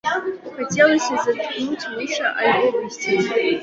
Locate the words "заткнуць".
1.27-1.89